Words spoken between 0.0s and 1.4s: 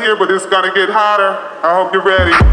here, but it's gonna get hotter.